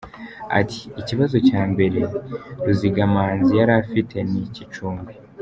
Ati 0.59 0.79
“Ikibazo 1.01 1.37
cya 1.47 1.61
mbere 1.71 1.99
Ruzigamanzi 2.65 3.51
yari 3.59 3.73
afite 3.83 4.15
ni 4.29 4.39
icy’icumbi. 4.47 5.13